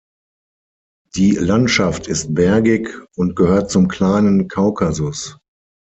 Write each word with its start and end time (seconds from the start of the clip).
Die 1.13 1.33
Landschaft 1.35 2.07
ist 2.07 2.33
bergig 2.33 2.89
und 3.15 3.35
gehört 3.35 3.69
zum 3.69 3.87
Kleinen 3.87 4.47
Kaukasus. 4.47 5.37